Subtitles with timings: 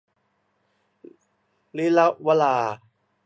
[1.77, 2.55] ลิลวรา